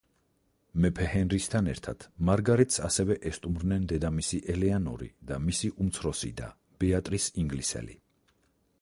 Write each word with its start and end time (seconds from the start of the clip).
მეფე 0.83 1.09
ჰენრისთან 1.11 1.69
ერთად, 1.73 2.05
მარგარეტს 2.29 2.81
ასევე 2.87 3.19
ესტუმრნენ 3.31 3.85
დედამისი 3.93 4.41
ელეანორი 4.57 5.13
და 5.33 5.41
მისი 5.47 5.73
უმცროსი 5.85 6.35
და, 6.43 6.53
ბეატრის 6.85 7.33
ინგლისელი. 7.45 8.05